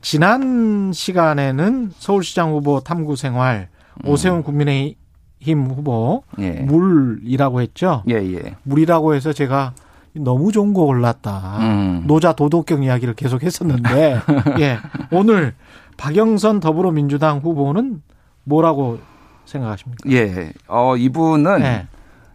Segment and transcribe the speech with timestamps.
[0.00, 3.68] 지난 시간에는 서울시장 후보 탐구 생활
[4.04, 4.10] 음.
[4.10, 6.52] 오세훈 국민의힘 후보 예.
[6.52, 8.02] 물이라고 했죠.
[8.08, 8.54] 예, 예.
[8.62, 9.74] 물이라고 해서 제가
[10.14, 11.58] 너무 좋은 거 골랐다.
[11.60, 12.04] 음.
[12.06, 14.20] 노자 도덕경 이야기를 계속 했었는데
[14.60, 14.78] 예.
[15.10, 15.54] 오늘
[15.96, 18.02] 박영선 더불어민주당 후보는
[18.44, 18.98] 뭐라고
[19.44, 20.10] 생각하십니까?
[20.10, 20.52] 예.
[20.68, 21.86] 어 이분은 예.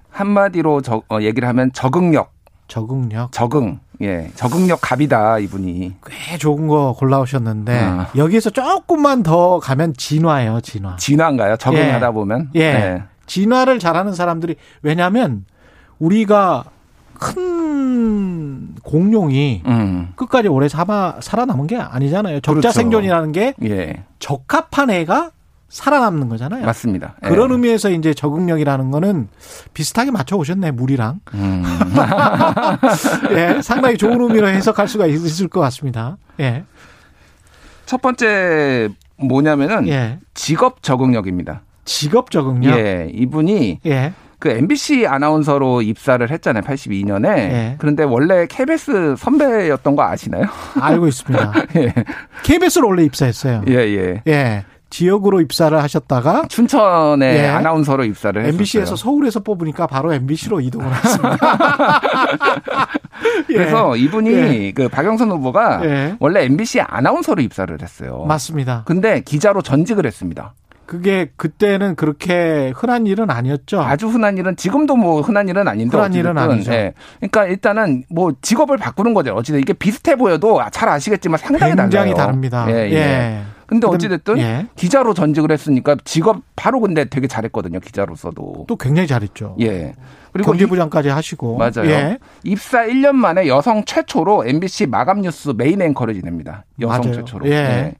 [0.09, 2.31] 한마디로 저, 어, 얘기를 하면 적응력
[2.67, 3.31] 적응력.
[3.31, 3.79] 적응.
[4.03, 4.29] 예.
[4.35, 5.93] 적응력 갑이다, 이분이.
[6.05, 8.05] 꽤 좋은 거 골라오셨는데, 어.
[8.15, 10.95] 여기에서 조금만 더 가면 진화예요, 진화.
[10.97, 11.57] 진화인가요?
[11.57, 12.11] 적응하다 예.
[12.11, 12.49] 보면?
[12.55, 12.61] 예.
[12.61, 13.03] 예.
[13.25, 15.45] 진화를 잘하는 사람들이, 왜냐면,
[15.99, 16.65] 우리가
[17.13, 20.11] 큰 공룡이 음.
[20.15, 22.41] 끝까지 오래 살아, 살아 남은 게 아니잖아요.
[22.41, 22.71] 적자 그렇죠.
[22.71, 24.03] 생존이라는 게 예.
[24.19, 25.31] 적합한 애가
[25.73, 26.67] 살아남는 거잖아요.
[26.67, 27.15] 맞습니다.
[27.23, 27.53] 그런 예.
[27.55, 29.27] 의미에서 이제 적응력이라는 거는
[29.73, 31.19] 비슷하게 맞춰 오셨네 물이랑.
[31.33, 31.63] 음.
[33.35, 36.17] 예, 상당히 좋은 의미로 해석할 수가 있을 것 같습니다.
[36.39, 36.63] 예.
[37.87, 40.19] 첫 번째 뭐냐면은 예.
[40.35, 41.63] 직업 적응력입니다.
[41.85, 42.77] 직업 적응력.
[42.77, 44.13] 예, 이분이 예.
[44.37, 46.61] 그 MBC 아나운서로 입사를 했잖아요.
[46.61, 47.25] 82년에.
[47.25, 47.75] 예.
[47.79, 50.43] 그런데 원래 KBS 선배였던 거 아시나요?
[50.79, 51.53] 알고 있습니다.
[51.77, 51.93] 예.
[52.43, 53.63] KBS로 원래 입사했어요.
[53.69, 54.21] 예, 예.
[54.27, 54.65] 예.
[54.93, 57.47] 지역으로 입사를 하셨다가 춘천에 예.
[57.47, 58.53] 아나운서로 입사를 했어요.
[58.53, 61.37] MBC에서 서울에서 뽑으니까 바로 MBC로 이동을 했습니다.
[63.49, 63.53] 예.
[63.55, 64.71] 그래서 이분이 예.
[64.71, 66.15] 그 박영선 후보가 예.
[66.19, 68.25] 원래 MBC 아나운서로 입사를 했어요.
[68.27, 68.83] 맞습니다.
[68.85, 70.53] 근데 기자로 전직을 했습니다.
[70.85, 73.81] 그게 그때는 그렇게 흔한 일은 아니었죠.
[73.81, 76.69] 아주 흔한 일은 지금도 뭐 흔한 일은 아닌데 흔한 일은 아니죠.
[76.69, 76.93] 네.
[77.19, 79.33] 그러니까 일단은 뭐 직업을 바꾸는 거죠.
[79.33, 82.27] 어찌든 이게 비슷해 보여도 잘 아시겠지만 상당히 굉장히 달라요.
[82.27, 82.67] 다릅니다.
[82.69, 82.91] 예.
[82.91, 82.93] 예.
[82.93, 83.41] 예.
[83.73, 84.67] 근데 어찌됐든 예.
[84.75, 87.79] 기자로 전직을 했으니까 직업 바로 근데 되게 잘했거든요.
[87.79, 88.65] 기자로서도.
[88.67, 89.55] 또 굉장히 잘했죠.
[89.61, 89.93] 예.
[90.31, 91.57] 그리고 경제부장까지 하시고.
[91.57, 91.89] 맞아요.
[91.89, 92.17] 예.
[92.43, 96.65] 입사 1년 만에 여성 최초로 MBC 마감 뉴스 메인 앵커를 지냅니다.
[96.81, 97.15] 여성 맞아요.
[97.15, 97.47] 최초로.
[97.47, 97.51] 예.
[97.51, 97.95] 예.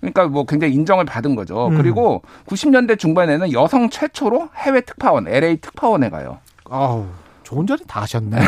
[0.00, 1.68] 그러니까 뭐 굉장히 인정을 받은 거죠.
[1.68, 1.76] 음.
[1.76, 6.38] 그리고 90년대 중반에는 여성 최초로 해외 특파원, LA 특파원에 가요.
[6.68, 7.06] 아우.
[7.52, 8.38] 좋은 자리 다 하셨네.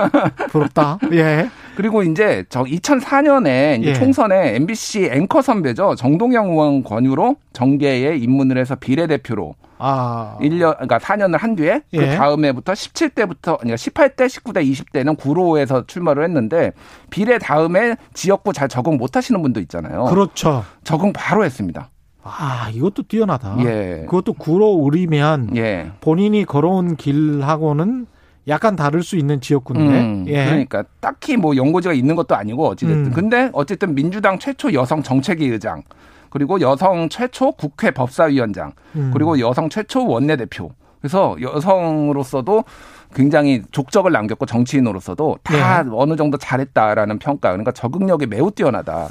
[0.48, 0.98] 부럽다.
[1.12, 1.50] 예.
[1.76, 3.94] 그리고 이제 저 2004년에 이제 예.
[3.94, 5.96] 총선에 MBC 앵커 선배죠.
[5.96, 10.38] 정동영 의원 권유로 정계에 입문을 해서 비례대표로 아.
[10.40, 11.98] 1년, 그러니까 4년을 한 뒤에 그 예.
[11.98, 16.72] 그 다음에부터 17대부터, 그러니까 18대, 19대, 20대는 구로에서 출마를 했는데
[17.10, 20.04] 비례 다음에 지역구 잘 적응 못 하시는 분도 있잖아요.
[20.04, 20.64] 그렇죠.
[20.84, 21.90] 적응 바로 했습니다.
[22.22, 23.56] 아, 이것도 뛰어나다.
[23.60, 24.06] 예.
[24.06, 25.90] 그것도 구로 우리면 예.
[26.00, 28.06] 본인이 걸어온 길하고는
[28.48, 30.00] 약간 다를 수 있는 지역구인데.
[30.00, 30.44] 음, 예.
[30.46, 33.06] 그러니까 딱히 뭐 연고지가 있는 것도 아니고 어찌됐든.
[33.06, 33.12] 음.
[33.12, 35.82] 근데 어쨌든 민주당 최초 여성 정책위 의장
[36.30, 39.10] 그리고 여성 최초 국회 법사위원장 음.
[39.12, 40.70] 그리고 여성 최초 원내대표.
[41.00, 42.64] 그래서 여성으로서도
[43.14, 45.90] 굉장히 족적을 남겼고 정치인으로서도 다 네.
[45.92, 47.50] 어느 정도 잘했다라는 평가.
[47.50, 49.08] 그러니까 적응력이 매우 뛰어나다.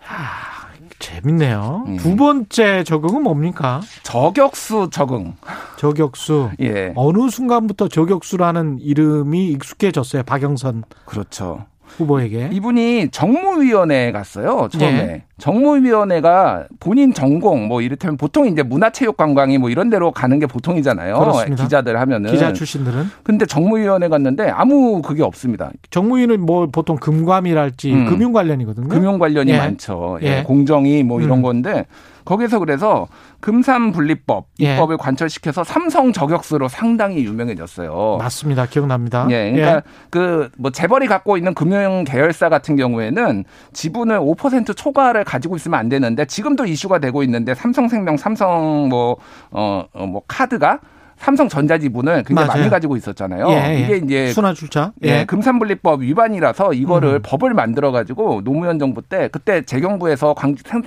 [0.00, 0.55] 하.
[0.98, 1.84] 재밌네요.
[1.86, 1.96] 음.
[1.98, 3.80] 두 번째 적응은 뭡니까?
[4.02, 5.34] 저격수 적응.
[5.78, 6.50] 저격수.
[6.60, 6.92] 예.
[6.96, 10.22] 어느 순간부터 저격수라는 이름이 익숙해졌어요.
[10.22, 10.84] 박영선.
[11.04, 11.66] 그렇죠.
[11.86, 12.50] 후보에게.
[12.52, 14.68] 이분이 정무위원회에 갔어요.
[14.70, 15.06] 처음에.
[15.06, 15.22] 네.
[15.38, 21.18] 정무위원회가 본인 전공 뭐 이를테면 보통 이제 문화체육관광이 뭐 이런 데로 가는 게 보통이잖아요.
[21.18, 21.62] 그렇습니다.
[21.64, 22.30] 기자들 하면은.
[22.30, 23.04] 기자 출신들은.
[23.22, 25.70] 근데 정무위원회 갔는데 아무 그게 없습니다.
[25.90, 28.06] 정무위는 뭐 보통 금감이랄지 음.
[28.06, 28.88] 금융 관련이거든요.
[28.88, 29.58] 금융 관련이 예.
[29.58, 30.18] 많죠.
[30.22, 30.38] 예.
[30.38, 30.42] 예.
[30.42, 31.42] 공정이 뭐 이런 음.
[31.42, 31.86] 건데
[32.26, 33.08] 거기서 그래서
[33.40, 34.74] 금산분리법 예.
[34.74, 38.18] 입법을 관철시켜서 삼성 저격수로 상당히 유명해졌어요.
[38.18, 38.66] 맞습니다.
[38.66, 39.26] 기억납니다.
[39.30, 39.82] 예, 그러니까 예.
[40.10, 46.26] 그뭐 재벌이 갖고 있는 금융 계열사 같은 경우에는 지분을 5% 초과를 가지고 있으면 안 되는데
[46.26, 49.16] 지금도 이슈가 되고 있는데 삼성생명, 삼성 뭐어뭐
[49.52, 50.80] 어, 어, 뭐 카드가
[51.18, 52.60] 삼성전자 지분을 굉장히 맞아요.
[52.60, 53.48] 많이 가지고 있었잖아요.
[53.48, 53.80] 예, 예.
[53.80, 55.20] 이게 이제 순환 출자 예.
[55.20, 55.24] 예.
[55.24, 57.20] 금산분리법 위반이라서 이거를 음.
[57.22, 60.34] 법을 만들어 가지고 노무현 정부 때 그때 재경부에서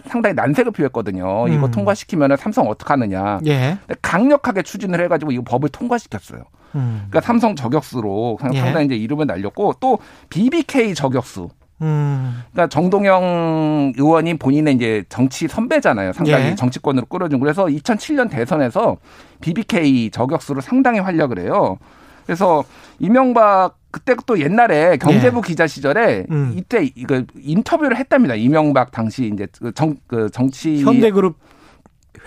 [0.06, 1.46] 상당히 난색을 표했거든요.
[1.48, 1.54] 음.
[1.54, 3.40] 이거 통과시키면 삼성 어떡 하느냐.
[3.48, 3.78] 예.
[4.02, 6.44] 강력하게 추진을 해 가지고 이거 법을 통과시켰어요.
[6.76, 7.08] 음.
[7.10, 8.60] 그러니까 삼성 저격수로 예.
[8.60, 10.00] 상당히 이제 이름을 날렸고 또
[10.30, 11.50] BBK 저격수.
[11.82, 12.44] 음.
[12.52, 16.14] 그러니까 정동영 의원이 본인의 이제 정치 선배잖아요.
[16.14, 16.56] 상당히 예.
[16.56, 17.40] 정치권으로 끌어준.
[17.40, 18.98] 그래서 2007년 대선에서
[19.42, 21.78] BBK 저격수로 상당히 활약을 해요.
[22.26, 22.64] 그래서
[23.00, 25.48] 이명박 그때 또 옛날에 경제부 예.
[25.48, 26.54] 기자 시절에 음.
[26.56, 28.36] 이때 이거 인터뷰를 했답니다.
[28.36, 31.38] 이명박 당시 이제 그 정, 그 정치 현대그룹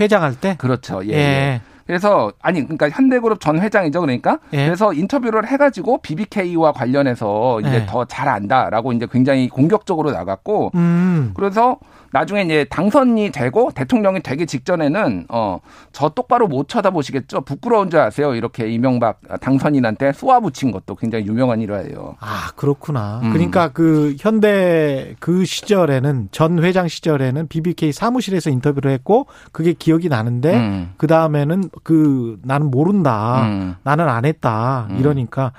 [0.01, 1.03] 회장할 때 그렇죠.
[1.07, 1.13] 예.
[1.13, 1.61] 예.
[1.83, 1.87] 예.
[1.87, 4.67] 그래서 아니 그러니까 현대그룹 전 회장이죠 그러니까 예.
[4.67, 7.87] 그래서 인터뷰를 해가지고 BBK와 관련해서 이제 예.
[7.87, 11.33] 더잘 안다라고 이제 굉장히 공격적으로 나갔고 음.
[11.35, 11.79] 그래서
[12.13, 15.61] 나중에 이제 당선이 되고 대통령이 되기 직전에는 어
[15.93, 17.43] 저 똑바로 못 쳐다보시겠죠.
[17.43, 18.35] 부끄러운 줄 아세요.
[18.35, 22.17] 이렇게 이명박 당선인한테 쏘아붙인 것도 굉장히 유명한 일화예요.
[22.19, 23.21] 아 그렇구나.
[23.23, 23.33] 음.
[23.33, 30.55] 그러니까 그 현대 그 시절에는 전 회장 시절에는 BBK 사무실에서 인터뷰를 했고 그게 기억이 나는데
[30.57, 30.93] 음.
[30.97, 33.43] 그 다음에는 그 나는 모른다.
[33.45, 33.77] 음.
[33.83, 34.87] 나는 안 했다.
[34.91, 34.99] 음.
[34.99, 35.53] 이러니까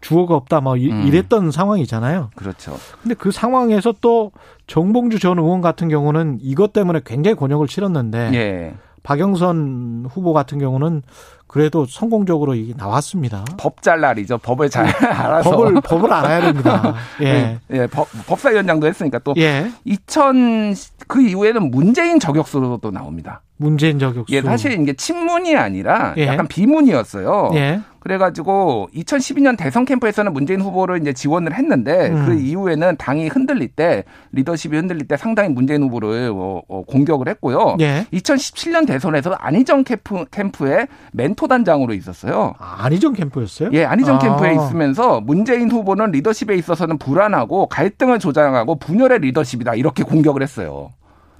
[0.00, 1.06] 주어가 없다 뭐 음.
[1.06, 2.30] 이랬던 상황이잖아요.
[2.34, 2.76] 그렇죠.
[3.02, 4.32] 근데 그 상황에서 또
[4.66, 8.74] 정봉주 전 의원 같은 경우는 이것 때문에 굉장히 곤욕을 치렀는데 예.
[9.02, 11.02] 박영선 후보 같은 경우는
[11.46, 13.44] 그래도 성공적으로 이게 나왔습니다.
[13.58, 14.38] 법 잘 날이죠.
[14.38, 15.50] 법을 잘 알아서.
[15.50, 16.94] 법을, 법을 알아야 됩니다.
[17.20, 17.32] 예.
[17.32, 17.60] 네.
[17.72, 17.86] 예.
[17.88, 19.34] 법, 법사위원장도 했으니까 또.
[19.36, 19.70] 예.
[19.84, 20.74] 2000,
[21.08, 23.42] 그 이후에는 문재인 저격수로도 나옵니다.
[23.58, 24.34] 문재인 저격수.
[24.34, 26.26] 예, 사실 이게 친문이 아니라 예.
[26.28, 27.50] 약간 비문이었어요.
[27.54, 27.80] 예.
[28.02, 32.26] 그래가지고 2012년 대선 캠프에서는 문재인 후보를 이제 지원을 했는데 음.
[32.26, 34.02] 그 이후에는 당이 흔들릴 때
[34.32, 37.76] 리더십이 흔들릴 때 상당히 문재인 후보를 어, 어, 공격을 했고요.
[37.80, 38.04] 예.
[38.12, 42.54] 2017년 대선에서 안희정 캠프 캠프의 멘토 단장으로 있었어요.
[42.58, 43.70] 아, 안희정 캠프였어요?
[43.72, 44.18] 예, 안희정 아.
[44.18, 50.90] 캠프에 있으면서 문재인 후보는 리더십에 있어서는 불안하고 갈등을 조장하고 분열의 리더십이다 이렇게 공격을 했어요.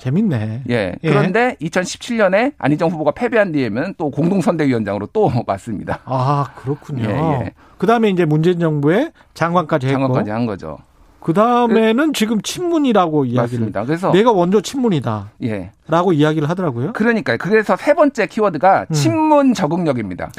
[0.03, 0.65] 재밌네.
[0.69, 0.97] 예.
[1.01, 1.09] 예.
[1.09, 6.01] 그런데 2017년에 안희정 후보가 패배한 뒤에는 또 공동선대위원장으로 또 맞습니다.
[6.07, 7.09] 아, 그렇군요.
[7.09, 7.53] 예, 예.
[7.79, 10.01] 그 다음에 이제 문재인 정부의 장관까지 했고.
[10.01, 10.79] 장관까지 한 거죠.
[11.21, 13.43] 그 다음에는 지금 친문이라고 이야기를.
[13.61, 13.85] 맞습니다.
[13.85, 15.31] 그래서 내가 먼저 친문이다.
[15.45, 15.71] 예.
[15.93, 16.94] 라고 이야기를 하더라고요.
[16.94, 17.37] 그러니까요.
[17.39, 18.94] 그래서 세 번째 키워드가 음.
[18.94, 20.33] 친문 적응력입니다.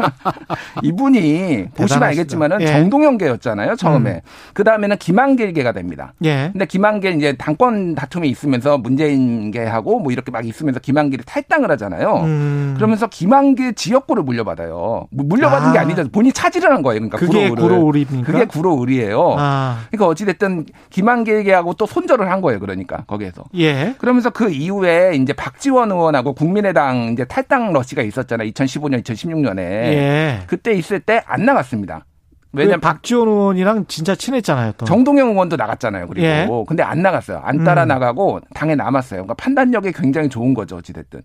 [0.82, 2.68] 이분이 보시면 알겠지만은 예.
[2.68, 3.76] 정동영계였잖아요.
[3.76, 4.10] 처음에.
[4.10, 4.20] 음.
[4.54, 6.14] 그 다음에는 김한길계가 됩니다.
[6.24, 6.48] 예.
[6.52, 12.22] 근데 김한길 이제 당권 다툼이 있으면서 문재인계하고 뭐 이렇게 막 있으면서 김한길이 탈당을 하잖아요.
[12.24, 12.72] 음.
[12.74, 15.08] 그러면서 김한길 지역구를 물려받아요.
[15.10, 15.72] 물려받은 아.
[15.74, 16.08] 게 아니죠.
[16.08, 17.00] 본인이 차지를 한 거예요.
[17.00, 18.32] 그러니까 그게 구로의리입니까?
[18.32, 19.36] 그게 구로의리예요.
[19.38, 19.80] 아.
[19.90, 22.58] 그러니까 어찌 됐든 김한길계하고 또 손절을 한 거예요.
[22.58, 23.44] 그러니까 거기에서.
[23.54, 23.94] 예.
[23.98, 28.48] 그러면서 그 이후 이후에 이제 박지원 의원하고 국민의당 이제 탈당 러시가 있었잖아요.
[28.50, 29.58] 2015년, 2016년에.
[29.58, 30.40] 예.
[30.46, 32.04] 그때 있을 때 안 나갔습니다.
[32.52, 34.72] 왜냐면 박지원 의원이랑 진짜 친했잖아요.
[34.78, 34.86] 또.
[34.86, 36.08] 정동영 의원도 나갔잖아요.
[36.08, 36.48] 그리고 예.
[36.66, 37.40] 근데 안 나갔어요.
[37.44, 37.88] 안 따라 음.
[37.88, 39.18] 나가고 당에 남았어요.
[39.18, 40.76] 그러니까 판단력이 굉장히 좋은 거죠.
[40.76, 41.22] 어찌됐든.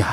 [0.00, 0.06] 야,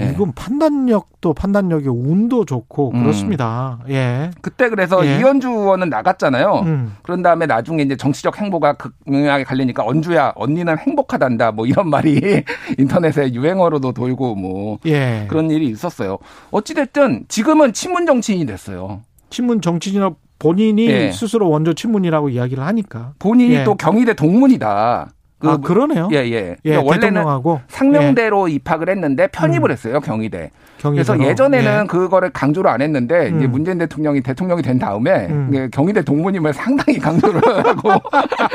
[0.00, 0.10] 예.
[0.10, 3.02] 이건 판단력도 판단력이 운도 좋고 음.
[3.02, 3.80] 그렇습니다.
[3.90, 4.30] 예.
[4.40, 5.18] 그때 그래서 예.
[5.18, 6.62] 이현주 의원은 나갔잖아요.
[6.64, 6.96] 음.
[7.02, 8.74] 그런 다음에 나중에 이제 정치적 행보가
[9.04, 12.20] 극명하게 갈리니까 언주야 언니는 행복하단다 뭐 이런 말이
[12.78, 15.26] 인터넷에 유행어로도 돌고 뭐 예.
[15.28, 16.18] 그런 일이 있었어요.
[16.50, 19.02] 어찌됐든 지금은 친문 정치인이 됐어요.
[19.32, 21.12] 친문 정치인이나 본인이 예.
[21.12, 23.64] 스스로 원조 친문이라고 이야기를 하니까 본인이 예.
[23.64, 25.12] 또 경희대 동문이다.
[25.42, 26.08] 그, 아, 그러네요.
[26.12, 26.56] 예, 예.
[26.64, 27.24] 예 그러니까 원래는
[27.66, 28.54] 상명대로 예.
[28.54, 29.72] 입학을 했는데 편입을 음.
[29.72, 30.50] 했어요, 경희대.
[30.80, 31.86] 그래서 예전에는 예.
[31.86, 33.38] 그거를 강조를 안 했는데 음.
[33.38, 35.70] 이제 문재인 대통령이 대통령이 된 다음에 음.
[35.72, 37.90] 경희대 동문임을 상당히 강조를 하고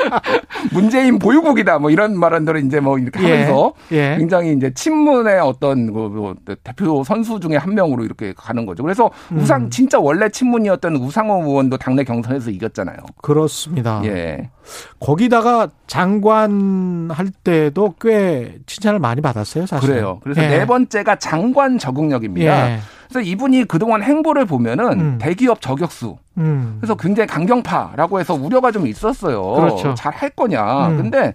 [0.74, 3.32] 문재인 보유국이다 뭐 이런 말들을 이제 뭐 이렇게 예.
[3.32, 4.16] 하면서 예.
[4.18, 8.84] 굉장히 이제 친문의 어떤 그뭐 대표 선수 중에 한 명으로 이렇게 가는 거죠.
[8.84, 9.40] 그래서 음.
[9.40, 12.98] 우상 진짜 원래 친문이었던 우상호 의원도 당내 경선에서 이겼잖아요.
[13.22, 14.02] 그렇습니다.
[14.04, 14.50] 예.
[15.00, 19.90] 거기다가 장관 할 때도 꽤 칭찬을 많이 받았어요, 사실.
[19.90, 20.20] 그래요.
[20.24, 20.48] 그래서 예.
[20.48, 22.72] 네 번째가 장관 적응력입니다.
[22.72, 22.80] 예.
[23.10, 25.18] 그래서 이분이 그동안 행보를 보면은 음.
[25.20, 26.18] 대기업 저격수.
[26.38, 26.78] 음.
[26.80, 29.42] 그래서 굉장히 강경파라고 해서 우려가 좀 있었어요.
[29.54, 29.94] 그렇죠.
[29.96, 30.88] 잘 할 거냐.
[30.90, 30.98] 음.
[30.98, 31.34] 근데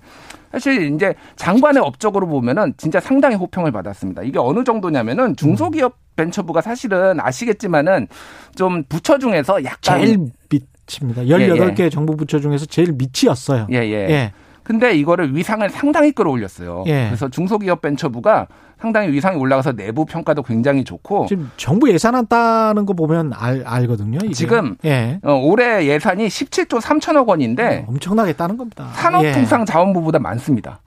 [0.51, 4.23] 사실 이제 장관의 업적으로 보면은 진짜 상당히 호평을 받았습니다.
[4.23, 8.07] 이게 어느 정도냐면은 중소기업 벤처부가 사실은 아시겠지만은
[8.55, 10.19] 좀 부처 중에서 약간 제일
[10.51, 10.67] 밑
[11.01, 11.23] 입니다.
[11.23, 11.91] 18개 예, 예.
[11.91, 13.67] 정부 부처 중에서 제일 밑이었어요.
[13.71, 14.11] 예, 예.
[14.11, 14.33] 예.
[14.63, 16.85] 근데 이거를 위상을 상당히 끌어올렸어요.
[16.87, 17.07] 예.
[17.07, 18.47] 그래서 중소기업 벤처부가
[18.81, 24.19] 상당히 위상이 올라가서 내부 평가도 굉장히 좋고 지금 정부 예산안 따는 거 보면 알, 알거든요.
[24.25, 24.35] 이게.
[24.35, 25.21] 지금 예.
[25.23, 28.91] 어, 올해 예산이 17조 3천억 원인데 어, 엄청나게 따는 겁니다.
[28.95, 30.21] 산업통상자원부보다 예.
[30.21, 30.81] 많습니다.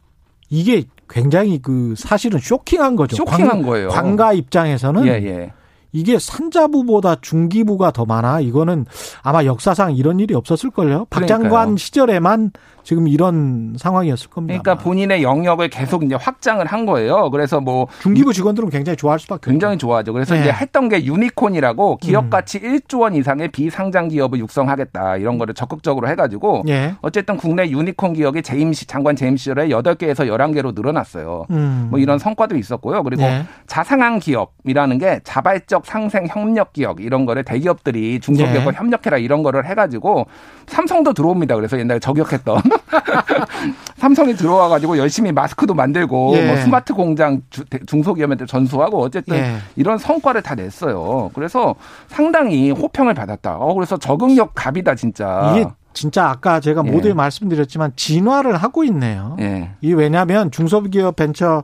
[0.50, 3.16] 이게 굉장히 그 사실은 쇼킹한 거죠.
[3.16, 3.90] 쇼킹한 관, 거예요.
[3.90, 5.54] 관가 입장에서는 예, 예.
[5.96, 8.42] 이게 산자부보다 중기부가 더 많아.
[8.42, 8.86] 이거는
[9.24, 11.08] 아마 역사상 이런 일이 없었을걸요.
[11.10, 12.52] 박 장관 시절에만
[12.86, 14.62] 지금 이런 상황이었을 겁니다.
[14.62, 17.32] 그러니까 본인의 영역을 계속 이제 확장을 한 거예요.
[17.32, 19.76] 그래서 뭐 중기부 직원들은 굉장히 좋아할 수밖에 굉장히.
[19.78, 20.14] 좋아하죠.
[20.14, 20.42] 그래서 네.
[20.42, 22.30] 이제 했던 게 유니콘이라고 기업 음.
[22.30, 22.78] 가치 음.
[22.78, 26.94] 1조 원 이상의 비상장 기업을 육성하겠다 이런 거를 적극적으로 해가지고 네.
[27.02, 31.46] 어쨌든 국내 유니콘 기업이 재임 시 장관 재임 시절에 8개에서 11개로 늘어났어요.
[31.50, 31.88] 음.
[31.90, 33.02] 뭐 이런 성과도 있었고요.
[33.02, 33.46] 그리고 네.
[33.66, 38.78] 자상한 기업이라는 게 자발적 상생 협력 기업 이런 거를 대기업들이 중소기업과 네.
[38.78, 40.28] 협력해라 이런 거를 해가지고
[40.68, 41.56] 삼성도 들어옵니다.
[41.56, 42.62] 그래서 옛날에 저격했던
[43.98, 46.48] 삼성이 들어와 가지고 열심히 마스크도 만들고 예.
[46.48, 47.42] 뭐 스마트 공장
[47.86, 49.58] 중소기업한테 전수하고 어쨌든 예.
[49.76, 51.32] 이런 성과를 다 냈어요.
[51.34, 51.76] 그래서
[52.08, 53.58] 상당히 호평을 받았다.
[53.58, 55.54] 어 그래서 적응력 갑이다 진짜.
[55.56, 56.92] 이게 진짜 아까 제가 예.
[56.92, 59.38] 모두에 말씀드렸지만 진화를 하고 있네요.
[59.40, 59.72] 예.
[59.82, 61.64] 이 왜냐하면 중소기업 벤처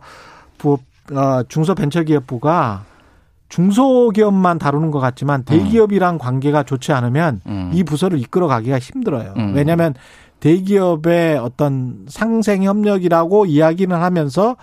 [0.58, 0.77] 부
[1.12, 2.86] 어, 중소벤처기업부가
[3.51, 7.72] 중소기업만 다루는 것 같지만 대기업이랑 관계가 좋지 않으면 음.
[7.74, 9.34] 이 부서를 이끌어 가기가 힘들어요.
[9.36, 9.53] 음.
[9.53, 9.94] 왜냐하면
[10.41, 14.57] 대기업의 어떤 상생 협력이라고 이야기는 하면서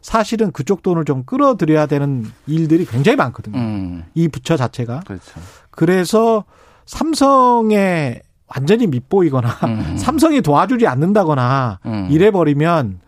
[0.00, 3.58] 사실은 그쪽 돈을 좀 끌어들여야 되는 일들이 굉장히 많거든요.
[3.58, 4.04] 음.
[4.14, 5.00] 이 부처 자체가.
[5.06, 5.40] 그렇죠.
[5.70, 6.44] 그래서
[6.86, 9.96] 삼성에 완전히 밑보이거나 음.
[9.98, 12.08] 삼성이 도와주지 않는다거나 음.
[12.10, 13.00] 이래 버리면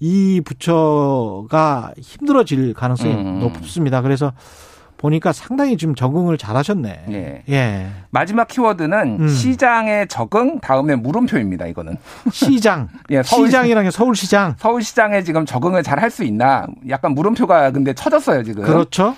[0.00, 3.40] 이 부처가 힘들어질 가능성이 음.
[3.40, 4.00] 높습니다.
[4.00, 4.32] 그래서
[5.04, 7.04] 보니까 상당히 지금 적응을 잘하셨네.
[7.10, 7.42] 예.
[7.50, 7.86] 예.
[8.08, 9.28] 마지막 키워드는 음.
[9.28, 11.66] 시장의 적응 다음에 물음표입니다.
[11.66, 11.98] 이거는
[12.32, 12.88] 시장.
[13.10, 14.54] 예, 서울, 시장이랑 서울시장.
[14.58, 16.66] 서울시장에 지금 적응을 잘 할 수 있나?
[16.88, 18.62] 약간 물음표가 근데 쳐졌어요 지금.
[18.64, 19.14] 그렇죠.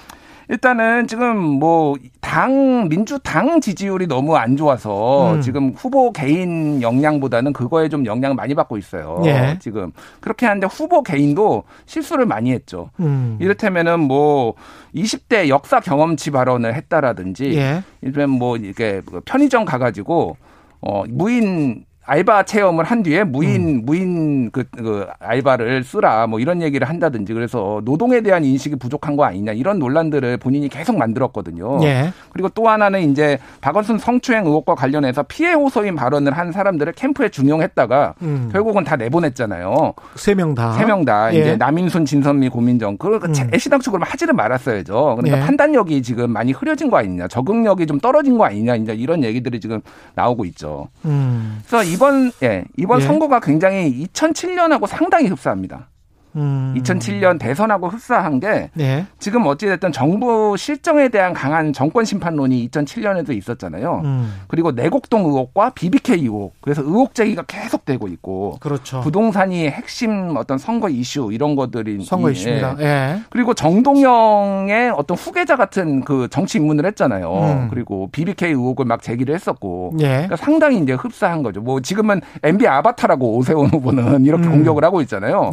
[0.48, 5.40] 일단은 지금 뭐 당 민주당 지지율이 너무 안 좋아서 음.
[5.40, 9.22] 지금 후보 개인 역량보다는 그거에 좀 영향을 많이 받고 있어요.
[9.26, 9.56] 예.
[9.60, 12.90] 지금 그렇게 하는데 후보 개인도 실수를 많이 했죠.
[12.98, 13.38] 음.
[13.40, 14.54] 이를테면은 뭐
[14.92, 17.84] 20대 역사 경험치 발언을 했다라든지 예.
[18.00, 20.36] 이를테면 뭐 이게 편의점 가가지고
[20.80, 23.82] 어 무인 알바 체험을 한 뒤에 무인 음.
[23.84, 29.24] 무인 그, 그 알바를 쓰라 뭐 이런 얘기를 한다든지 그래서 노동에 대한 인식이 부족한 거
[29.24, 31.80] 아니냐 이런 논란들을 본인이 계속 만들었거든요.
[31.84, 32.12] 예.
[32.32, 38.14] 그리고 또 하나는 이제 박원순 성추행 의혹과 관련해서 피해 호소인 발언을 한 사람들을 캠프에 중용했다가
[38.22, 38.48] 음.
[38.52, 39.94] 결국은 다 내보냈잖아요.
[40.14, 40.72] 세 명 다.
[40.74, 41.34] 세 명 다.
[41.34, 41.40] 예.
[41.40, 42.96] 이제 남인순, 진선미, 고민정.
[42.98, 43.50] 그걸 음.
[43.52, 45.16] 애시당초로 하지를 말았어야죠.
[45.16, 45.42] 그러니까 예.
[45.42, 49.80] 판단력이 지금 많이 흐려진 거 아니냐, 적응력이 좀 떨어진 거 아니냐, 이제 이런 얘기들이 지금
[50.14, 50.88] 나오고 있죠.
[51.04, 51.58] 음.
[51.66, 53.04] 그래서 이번 예 이번 예.
[53.06, 55.88] 선거가 굉장히 2007년하고 상당히 흡사합니다.
[56.36, 56.74] 음.
[56.78, 59.06] 2007년 대선하고 흡사한 게 네.
[59.18, 64.02] 지금 어찌됐든 정부 실정에 대한 강한 정권 심판론이 2007년에도 있었잖아요.
[64.04, 64.34] 음.
[64.48, 66.54] 그리고 내곡동 의혹과 BBK 의혹.
[66.60, 68.58] 그래서 의혹 제기가 계속되고 있고.
[68.60, 69.00] 그렇죠.
[69.00, 72.76] 부동산이 핵심 어떤 선거 이슈 이런 것들이 선거 이슈입니다.
[72.80, 73.20] 예.
[73.30, 77.32] 그리고 정동영의 어떤 후계자 같은 그 정치 입문을 했잖아요.
[77.32, 77.68] 음.
[77.70, 79.94] 그리고 BBK 의혹을 막 제기를 했었고.
[80.00, 80.06] 예.
[80.08, 81.60] 그러니까 상당히 이제 흡사한 거죠.
[81.60, 84.52] 뭐 지금은 MB 아바타라고 오세훈 후보는 이렇게 음.
[84.52, 85.50] 공격을 하고 있잖아요.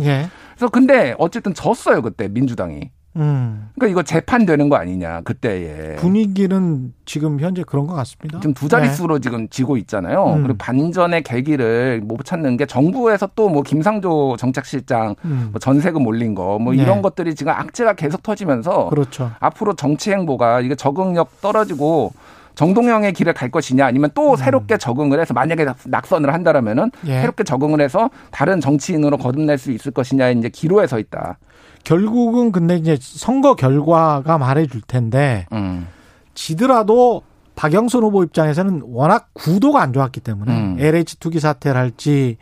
[0.63, 0.67] 예.
[0.67, 2.91] 그래서 근데 어쨌든 졌어요 그때 민주당이.
[3.15, 3.69] 음.
[3.75, 8.39] 그러니까 이거 재판되는 거 아니냐 그때에 분위기는 지금 현재 그런 것 같습니다.
[8.39, 9.21] 지금 두 자릿수로 네.
[9.21, 10.33] 지금 지고 있잖아요.
[10.33, 10.41] 음.
[10.41, 15.49] 그리고 반전의 계기를 못 찾는 게 정부에서 또 뭐 김상조 정책실장 음.
[15.51, 16.81] 뭐 전세금 올린 거뭐 네.
[16.81, 19.31] 이런 것들이 지금 악재가 계속 터지면서 그렇죠.
[19.39, 22.13] 앞으로 정치 행보가 이게 적응력 떨어지고
[22.55, 24.35] 정동영의 길을 갈 것이냐 아니면 또 음.
[24.35, 27.21] 새롭게 적응을 해서 만약에 낙선을 한다라면은 예.
[27.21, 31.37] 새롭게 적응을 해서 다른 정치인으로 거듭날 수 있을 것이냐 이제 기로에 서 있다.
[31.83, 35.87] 결국은 근데 이제 선거 결과가 말해줄 텐데 음.
[36.33, 37.23] 지더라도
[37.55, 40.77] 박영선 후보 입장에서는 워낙 구도가 안 좋았기 때문에 음.
[40.79, 42.37] LH 투기 사태를 할지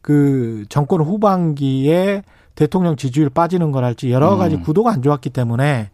[0.00, 2.22] 그 정권 후반기에
[2.54, 4.62] 대통령 지지율 빠지는 걸 할지 여러 가지 음.
[4.62, 5.90] 구도가 안 좋았기 때문에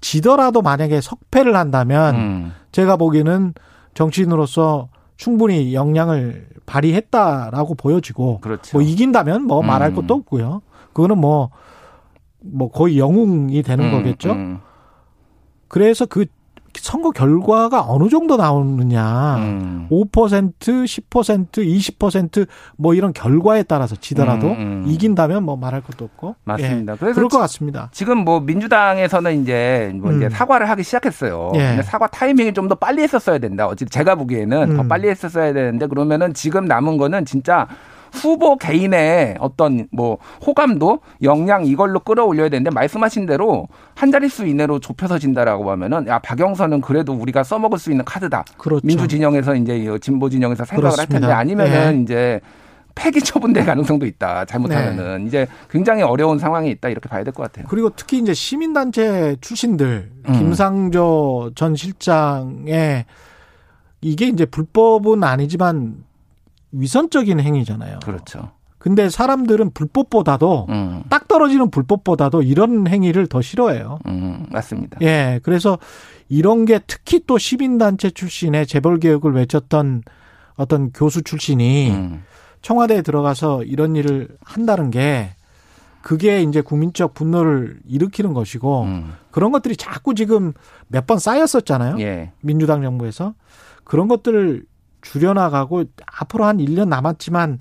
[0.00, 2.52] 지더라도 만약에 석패를 한다면 음.
[2.72, 3.54] 제가 보기에는
[3.94, 8.78] 정치인으로서 충분히 역량을 발휘했다라고 보여지고 그렇죠.
[8.78, 9.96] 뭐 이긴다면 뭐 말할 음.
[9.96, 10.62] 것도 없고요.
[10.92, 11.50] 그거는 뭐뭐
[12.40, 14.32] 뭐 거의 영웅이 되는 음, 거겠죠.
[14.32, 14.60] 음.
[15.68, 16.26] 그래서 그
[16.80, 19.36] 선거 결과가 어느 정도 나오느냐.
[19.36, 19.88] 음.
[19.90, 24.84] 5%, 10%, 20%뭐 이런 결과에 따라서 지더라도 음, 음.
[24.86, 26.36] 이긴다면 뭐 말할 것도 없고.
[26.44, 26.92] 맞습니다.
[26.94, 26.96] 예.
[26.98, 27.88] 그래서 그럴 것 같습니다.
[27.92, 30.30] 지금 뭐 민주당에서는 이제 뭐 이제 음.
[30.30, 31.52] 사과를 하기 시작했어요.
[31.56, 31.82] 예.
[31.82, 33.66] 사과 타이밍이 좀 더 빨리 했었어야 된다.
[33.66, 34.88] 어찌 제가 보기에는 더 음.
[34.88, 37.66] 빨리 했었어야 되는데 그러면은 지금 남은 거는 진짜
[38.12, 45.18] 후보 개인의 어떤 뭐 호감도 역량 이걸로 끌어올려야 되는데 말씀하신 대로 한 자릿수 이내로 좁혀서
[45.18, 48.44] 진다라고 하면은 야 박영선은 그래도 우리가 써먹을 수 있는 카드다.
[48.56, 48.86] 그렇죠.
[48.86, 51.02] 민주 진영에서 이제 진보 진영에서 생각을 그렇습니다.
[51.14, 52.02] 할 텐데 아니면은 네.
[52.02, 52.40] 이제
[52.94, 54.44] 폐기 처분될 가능성도 있다.
[54.44, 55.26] 잘못하면은 네.
[55.26, 57.66] 이제 굉장히 어려운 상황이 있다 이렇게 봐야 될 것 같아요.
[57.68, 60.32] 그리고 특히 이제 시민단체 출신들 음.
[60.32, 63.04] 김상조 전 실장의
[64.02, 66.04] 이게 이제 불법은 아니지만
[66.72, 68.00] 위선적인 행위잖아요.
[68.04, 68.50] 그렇죠.
[68.78, 71.02] 근데 사람들은 불법보다도 음.
[71.10, 73.98] 딱 떨어지는 불법보다도 이런 행위를 더 싫어해요.
[74.06, 74.98] 음, 맞습니다.
[75.02, 75.78] 예, 그래서
[76.30, 80.02] 이런 게 특히 또 시민단체 출신의 재벌 개혁을 외쳤던
[80.54, 82.22] 어떤 교수 출신이 음.
[82.62, 85.34] 청와대에 들어가서 이런 일을 한다는 게
[86.00, 89.12] 그게 이제 국민적 분노를 일으키는 것이고 음.
[89.30, 90.54] 그런 것들이 자꾸 지금
[90.88, 92.00] 몇 번 쌓였었잖아요.
[92.00, 92.32] 예.
[92.40, 93.34] 민주당 정부에서
[93.84, 94.64] 그런 것들을
[95.02, 97.60] 줄여나가고 앞으로 한 1년 남았지만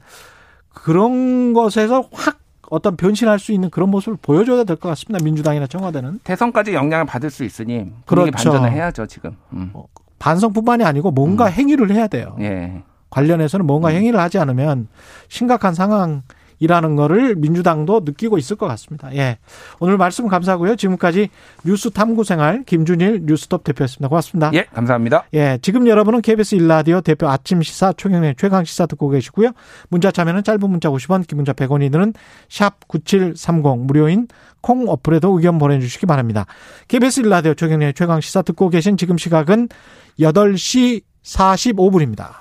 [0.73, 5.23] 그런 것에서 확 어떤 변신할 수 있는 그런 모습을 보여줘야 될 것 같습니다.
[5.23, 8.31] 민주당이나 청와대는 대선까지 영향을 받을 수 있으니 그렇죠.
[8.31, 9.35] 반전을 해야죠 지금.
[9.53, 9.71] 음.
[9.73, 9.85] 어,
[10.19, 11.51] 반성뿐만이 아니고 뭔가 음.
[11.51, 12.35] 행위를 해야 돼요.
[12.39, 12.83] 예.
[13.09, 13.95] 관련해서는 뭔가 음.
[13.95, 14.87] 행위를 하지 않으면
[15.29, 16.21] 심각한 상황.
[16.59, 19.13] 이라는 거를 민주당도 느끼고 있을 것 같습니다.
[19.15, 19.37] 예.
[19.79, 20.75] 오늘 말씀 감사하고요.
[20.75, 21.29] 지금까지
[21.65, 24.09] 뉴스 탐구 생활 김준일 뉴스톱 대표였습니다.
[24.09, 24.51] 고맙습니다.
[24.53, 25.25] 예, 감사합니다.
[25.33, 25.57] 예.
[25.61, 29.51] 지금 여러분은 KBS 일라디오 대표 아침 시사 총영의 최강 시사 듣고 계시고요.
[29.89, 32.13] 문자 참여는 짧은 문자 50원, 긴 문자 100원이 드는
[32.49, 34.27] 샵 9730 무료인
[34.61, 36.45] 콩 어플에도 의견 보내 주시기 바랍니다.
[36.87, 39.69] KBS 일라디오 최경의 최강 시사 듣고 계신 지금 시각은
[40.19, 42.39] 8시 45분입니다.